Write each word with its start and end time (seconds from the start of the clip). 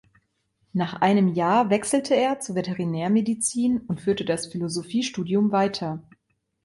Nach 0.73 0.99
einem 1.01 1.27
Jahr 1.27 1.69
wechselte 1.69 2.15
er 2.15 2.39
zur 2.39 2.55
Veterinärmedizin 2.55 3.81
und 3.81 4.01
führte 4.01 4.25
das 4.25 4.47
Philosophiestudium 4.47 5.51
weiter. 5.51 6.01